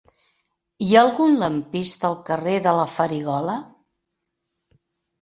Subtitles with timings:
[0.85, 3.63] Hi ha algun lampista al carrer de la Farigola?